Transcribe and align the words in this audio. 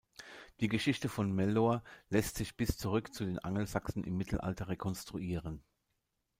Die 0.61 0.67
Geschichte 0.67 1.09
von 1.09 1.31
Mellor 1.31 1.83
lässt 2.09 2.35
sich 2.35 2.57
bis 2.57 2.75
zurück 2.75 3.13
zu 3.13 3.23
den 3.23 3.37
Angelsachsen 3.37 4.03
im 4.03 4.17
Mittelalter 4.17 4.67
rekonstruieren. 4.67 5.63